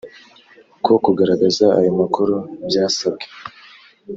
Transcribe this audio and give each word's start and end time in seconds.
uko 0.77 0.91
kugaragaza 1.05 1.65
ayo 1.79 1.91
makuru 1.99 2.35
byasabwe 2.67 3.25